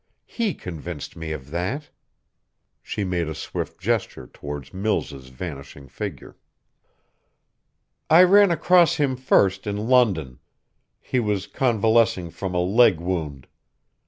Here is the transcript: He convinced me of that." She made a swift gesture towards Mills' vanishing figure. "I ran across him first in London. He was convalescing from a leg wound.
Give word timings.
He 0.25 0.55
convinced 0.55 1.15
me 1.15 1.31
of 1.31 1.51
that." 1.51 1.91
She 2.81 3.03
made 3.03 3.27
a 3.27 3.35
swift 3.35 3.79
gesture 3.79 4.25
towards 4.25 4.73
Mills' 4.73 5.11
vanishing 5.27 5.87
figure. 5.87 6.37
"I 8.09 8.23
ran 8.23 8.49
across 8.49 8.95
him 8.95 9.15
first 9.15 9.67
in 9.67 9.77
London. 9.77 10.39
He 11.01 11.19
was 11.19 11.45
convalescing 11.45 12.31
from 12.31 12.55
a 12.55 12.65
leg 12.65 12.99
wound. 12.99 13.45